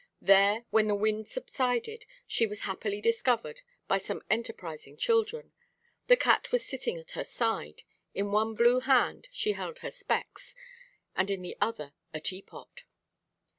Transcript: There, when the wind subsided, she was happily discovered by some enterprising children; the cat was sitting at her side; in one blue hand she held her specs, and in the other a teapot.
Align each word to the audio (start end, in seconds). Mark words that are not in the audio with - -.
There, 0.23 0.65
when 0.71 0.87
the 0.87 0.95
wind 0.95 1.29
subsided, 1.29 2.07
she 2.25 2.47
was 2.47 2.61
happily 2.61 3.01
discovered 3.01 3.61
by 3.87 3.99
some 3.99 4.23
enterprising 4.31 4.97
children; 4.97 5.53
the 6.07 6.17
cat 6.17 6.51
was 6.51 6.65
sitting 6.65 6.97
at 6.97 7.11
her 7.11 7.23
side; 7.23 7.83
in 8.15 8.31
one 8.31 8.55
blue 8.55 8.79
hand 8.79 9.27
she 9.31 9.51
held 9.51 9.77
her 9.85 9.91
specs, 9.91 10.55
and 11.15 11.29
in 11.29 11.43
the 11.43 11.55
other 11.61 11.93
a 12.15 12.19
teapot. 12.19 12.83